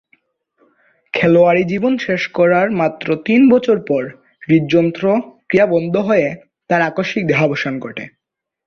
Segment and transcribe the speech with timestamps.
[1.13, 4.03] খেলোয়াড়ী জীবন শেষ করার মাত্র তিন বছর পর
[4.47, 5.03] হৃদযন্ত্র
[5.49, 6.27] ক্রিয়া বন্ধ হয়ে
[6.69, 8.05] তার আকস্মিক দেহাবসান ঘটে।